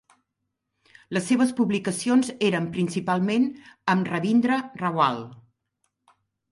[1.17, 3.47] Les seves publicacions eren principalment
[3.95, 5.27] amb Ravindra Rawal.